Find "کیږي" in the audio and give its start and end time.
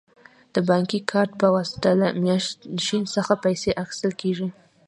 4.21-4.47